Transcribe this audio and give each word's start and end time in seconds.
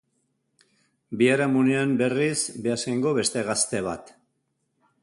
Biharamunean, 1.19 1.93
berriz, 2.01 2.35
Beasaingo 2.65 3.13
beste 3.21 3.47
gazte 3.53 3.85
bat. 3.91 4.13